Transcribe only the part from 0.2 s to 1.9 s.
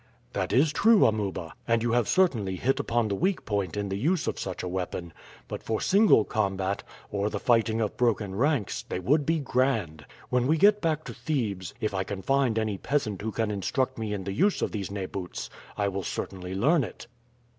"That is true, Amuba, and